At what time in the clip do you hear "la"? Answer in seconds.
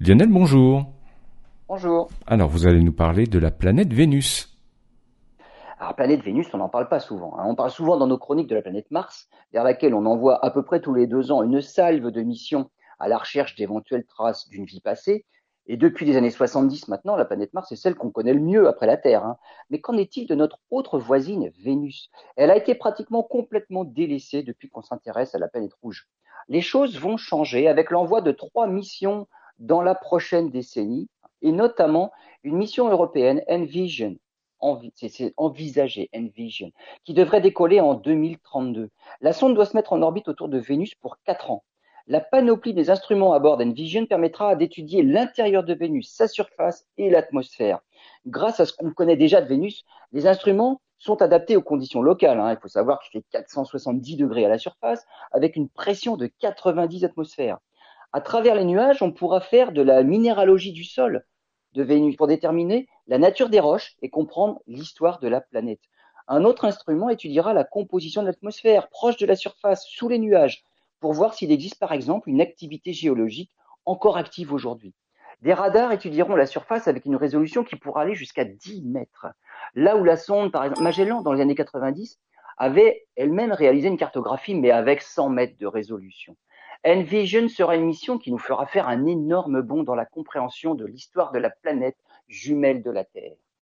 3.38-3.50, 8.54-8.62, 13.08-13.18, 17.16-17.26, 18.86-18.96, 25.38-25.48, 29.82-29.94, 39.20-39.32, 42.06-42.20, 54.48-54.58, 59.82-60.02, 63.06-63.18, 65.28-65.42, 67.52-67.64, 69.26-69.36, 76.34-76.46, 80.04-80.16, 89.94-90.06, 91.38-91.50, 92.90-93.04